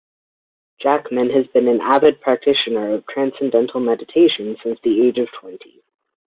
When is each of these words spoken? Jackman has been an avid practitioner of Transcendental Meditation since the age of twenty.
Jackman 0.81 1.29
has 1.29 1.45
been 1.53 1.67
an 1.67 1.79
avid 1.79 2.19
practitioner 2.21 2.95
of 2.95 3.05
Transcendental 3.05 3.79
Meditation 3.79 4.57
since 4.63 4.79
the 4.83 5.07
age 5.07 5.19
of 5.19 5.27
twenty. 5.39 5.83